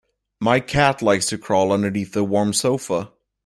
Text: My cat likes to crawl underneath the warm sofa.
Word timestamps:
My 0.39 0.59
cat 0.59 1.03
likes 1.03 1.27
to 1.29 1.37
crawl 1.37 1.71
underneath 1.71 2.13
the 2.13 2.23
warm 2.23 2.53
sofa. 2.53 3.11